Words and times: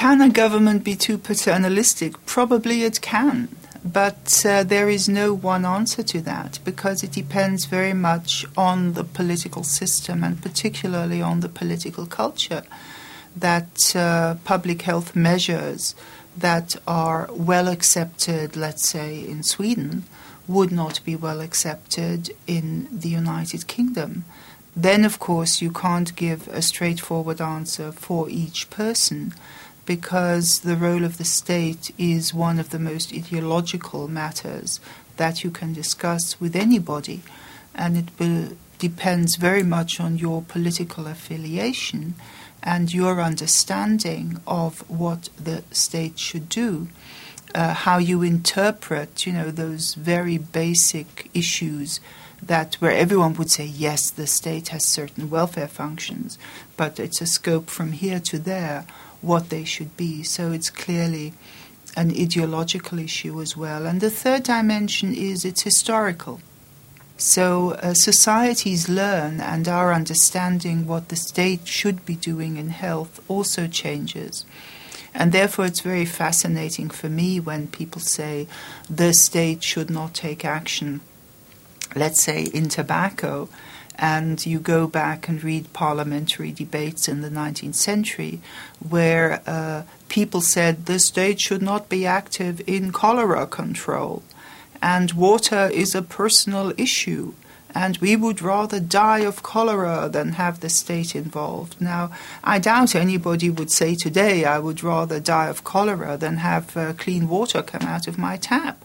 can 0.00 0.22
a 0.22 0.30
government 0.30 0.82
be 0.82 0.96
too 0.96 1.18
paternalistic? 1.18 2.24
Probably 2.24 2.84
it 2.84 3.02
can. 3.02 3.54
But 3.84 4.42
uh, 4.46 4.62
there 4.62 4.88
is 4.88 5.10
no 5.10 5.34
one 5.34 5.66
answer 5.66 6.02
to 6.02 6.22
that 6.22 6.58
because 6.64 7.02
it 7.02 7.12
depends 7.12 7.66
very 7.66 7.92
much 7.92 8.46
on 8.56 8.94
the 8.94 9.04
political 9.04 9.62
system 9.62 10.24
and 10.24 10.40
particularly 10.40 11.20
on 11.20 11.40
the 11.40 11.50
political 11.50 12.06
culture 12.06 12.62
that 13.36 13.94
uh, 13.94 14.36
public 14.42 14.80
health 14.82 15.14
measures 15.14 15.94
that 16.34 16.76
are 16.86 17.28
well 17.34 17.68
accepted, 17.68 18.56
let's 18.56 18.88
say, 18.88 19.20
in 19.20 19.42
Sweden, 19.42 20.04
would 20.48 20.72
not 20.72 21.04
be 21.04 21.14
well 21.14 21.42
accepted 21.42 22.30
in 22.46 22.88
the 22.90 23.10
United 23.10 23.66
Kingdom. 23.66 24.24
Then, 24.74 25.04
of 25.04 25.18
course, 25.18 25.60
you 25.60 25.70
can't 25.70 26.16
give 26.16 26.48
a 26.48 26.62
straightforward 26.62 27.42
answer 27.42 27.92
for 27.92 28.30
each 28.30 28.70
person 28.70 29.34
because 29.96 30.60
the 30.60 30.76
role 30.76 31.02
of 31.02 31.18
the 31.18 31.24
state 31.24 31.90
is 31.98 32.32
one 32.32 32.60
of 32.60 32.70
the 32.70 32.78
most 32.78 33.12
ideological 33.12 34.06
matters 34.06 34.78
that 35.16 35.42
you 35.42 35.50
can 35.50 35.72
discuss 35.72 36.40
with 36.40 36.54
anybody, 36.54 37.22
and 37.74 37.96
it 37.96 38.16
be- 38.16 38.56
depends 38.78 39.34
very 39.34 39.64
much 39.64 39.98
on 39.98 40.16
your 40.16 40.42
political 40.42 41.08
affiliation 41.08 42.14
and 42.62 42.94
your 42.94 43.20
understanding 43.20 44.40
of 44.46 44.88
what 44.88 45.28
the 45.36 45.64
state 45.72 46.20
should 46.20 46.48
do. 46.48 46.86
Uh, 47.52 47.74
how 47.74 47.98
you 47.98 48.22
interpret, 48.22 49.26
you 49.26 49.32
know, 49.32 49.50
those 49.50 49.94
very 49.94 50.38
basic 50.38 51.28
issues 51.34 51.98
that 52.42 52.74
where 52.76 52.92
everyone 52.92 53.34
would 53.34 53.50
say, 53.50 53.64
yes, 53.64 54.10
the 54.10 54.26
state 54.26 54.68
has 54.68 54.86
certain 54.86 55.30
welfare 55.30 55.68
functions, 55.68 56.38
but 56.76 56.98
it's 56.98 57.20
a 57.20 57.26
scope 57.26 57.68
from 57.68 57.92
here 57.92 58.20
to 58.20 58.38
there 58.38 58.86
what 59.20 59.50
they 59.50 59.64
should 59.64 59.96
be. 59.96 60.22
So 60.22 60.52
it's 60.52 60.70
clearly 60.70 61.34
an 61.96 62.10
ideological 62.10 62.98
issue 62.98 63.40
as 63.40 63.56
well. 63.56 63.86
And 63.86 64.00
the 64.00 64.10
third 64.10 64.44
dimension 64.44 65.14
is 65.14 65.44
it's 65.44 65.62
historical. 65.62 66.40
So 67.16 67.72
uh, 67.72 67.92
societies 67.92 68.88
learn, 68.88 69.40
and 69.40 69.68
our 69.68 69.92
understanding 69.92 70.86
what 70.86 71.10
the 71.10 71.16
state 71.16 71.68
should 71.68 72.06
be 72.06 72.16
doing 72.16 72.56
in 72.56 72.70
health 72.70 73.20
also 73.28 73.66
changes. 73.66 74.46
And 75.12 75.32
therefore, 75.32 75.66
it's 75.66 75.80
very 75.80 76.06
fascinating 76.06 76.88
for 76.88 77.10
me 77.10 77.38
when 77.38 77.66
people 77.66 78.00
say 78.00 78.46
the 78.88 79.12
state 79.12 79.62
should 79.62 79.90
not 79.90 80.14
take 80.14 80.44
action, 80.46 81.02
let's 81.94 82.20
say 82.20 82.44
in 82.44 82.68
tobacco, 82.68 83.48
and 83.96 84.44
you 84.46 84.58
go 84.58 84.86
back 84.86 85.28
and 85.28 85.44
read 85.44 85.72
parliamentary 85.72 86.50
debates 86.50 87.06
in 87.06 87.20
the 87.20 87.28
19th 87.28 87.74
century 87.74 88.40
where 88.88 89.42
uh, 89.46 89.82
people 90.08 90.40
said 90.40 90.86
the 90.86 90.98
state 90.98 91.38
should 91.38 91.62
not 91.62 91.88
be 91.88 92.06
active 92.06 92.62
in 92.66 92.92
cholera 92.92 93.46
control 93.46 94.22
and 94.82 95.12
water 95.12 95.68
is 95.72 95.94
a 95.94 96.00
personal 96.00 96.72
issue 96.78 97.34
and 97.74 97.98
we 97.98 98.16
would 98.16 98.42
rather 98.42 98.80
die 98.80 99.20
of 99.20 99.42
cholera 99.42 100.08
than 100.08 100.32
have 100.32 100.58
the 100.58 100.68
state 100.68 101.14
involved. 101.14 101.80
Now, 101.80 102.10
I 102.42 102.58
doubt 102.58 102.96
anybody 102.96 103.48
would 103.48 103.70
say 103.70 103.94
today, 103.94 104.44
I 104.44 104.58
would 104.58 104.82
rather 104.82 105.20
die 105.20 105.46
of 105.46 105.62
cholera 105.62 106.16
than 106.16 106.38
have 106.38 106.76
uh, 106.76 106.94
clean 106.94 107.28
water 107.28 107.62
come 107.62 107.82
out 107.82 108.08
of 108.08 108.18
my 108.18 108.36
tap. 108.36 108.84